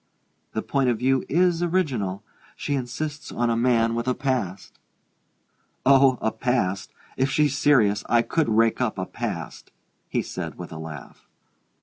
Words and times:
The 0.53 0.63
point 0.63 0.89
of 0.89 0.97
view 0.97 1.23
is 1.29 1.61
original 1.61 2.23
she 2.55 2.73
insists 2.73 3.31
on 3.31 3.51
a 3.51 3.55
man 3.55 3.93
with 3.93 4.07
a 4.07 4.15
past!" 4.15 4.79
"Oh, 5.85 6.17
a 6.23 6.31
past 6.31 6.91
if 7.17 7.29
she's 7.29 7.55
serious 7.55 8.03
I 8.09 8.23
could 8.23 8.49
rake 8.49 8.81
up 8.81 8.97
a 8.97 9.05
past!" 9.05 9.69
he 10.09 10.23
said 10.23 10.57
with 10.57 10.71
a 10.71 10.79
laugh. 10.79 11.27